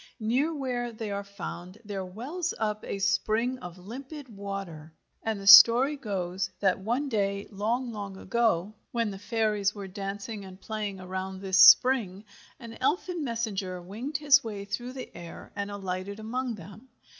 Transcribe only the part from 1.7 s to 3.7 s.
there wells up a spring